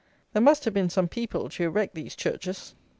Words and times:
There 0.33 0.41
must 0.41 0.65
have 0.65 0.73
been 0.73 0.89
some 0.89 1.07
people 1.07 1.47
to 1.47 1.63
erect 1.63 1.93
these 1.93 2.15
churches. 2.15 2.73